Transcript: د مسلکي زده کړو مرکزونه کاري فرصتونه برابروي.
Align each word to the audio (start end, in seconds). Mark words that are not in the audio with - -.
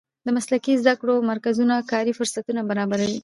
د 0.25 0.27
مسلکي 0.37 0.73
زده 0.81 0.93
کړو 1.01 1.15
مرکزونه 1.29 1.75
کاري 1.91 2.13
فرصتونه 2.17 2.61
برابروي. 2.69 3.17